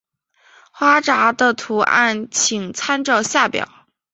[0.71, 3.69] 花札的图案请参照下表。